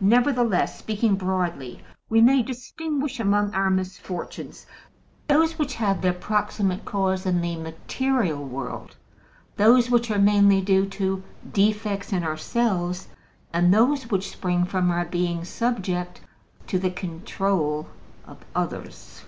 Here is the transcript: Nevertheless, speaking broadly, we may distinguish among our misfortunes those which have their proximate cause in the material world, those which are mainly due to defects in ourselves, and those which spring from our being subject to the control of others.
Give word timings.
Nevertheless, 0.00 0.78
speaking 0.78 1.16
broadly, 1.16 1.80
we 2.08 2.20
may 2.20 2.44
distinguish 2.44 3.18
among 3.18 3.52
our 3.52 3.70
misfortunes 3.70 4.64
those 5.26 5.58
which 5.58 5.74
have 5.74 6.00
their 6.00 6.12
proximate 6.12 6.84
cause 6.84 7.26
in 7.26 7.40
the 7.40 7.56
material 7.56 8.44
world, 8.44 8.94
those 9.56 9.90
which 9.90 10.08
are 10.08 10.18
mainly 10.20 10.60
due 10.60 10.86
to 10.90 11.24
defects 11.52 12.12
in 12.12 12.22
ourselves, 12.22 13.08
and 13.52 13.74
those 13.74 14.08
which 14.12 14.30
spring 14.30 14.64
from 14.64 14.92
our 14.92 15.04
being 15.06 15.44
subject 15.44 16.20
to 16.68 16.78
the 16.78 16.90
control 16.92 17.88
of 18.28 18.44
others. 18.54 19.24